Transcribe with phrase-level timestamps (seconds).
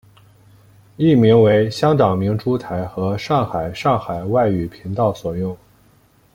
[0.97, 5.55] 译名为香港明珠台和上海上海外语频道所用。